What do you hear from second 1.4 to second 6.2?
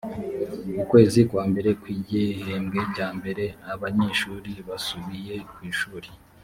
mbere kw igihembwe cya mbere abanyeshuri basubiye kwishuri